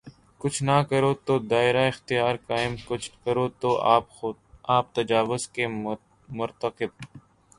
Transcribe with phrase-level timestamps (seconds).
[0.41, 3.69] کچھ نہ کرو تو دائرہ اختیار قائم‘ کچھ کرو تو
[4.75, 5.67] آپ تجاوز کے
[6.29, 6.91] مرتکب۔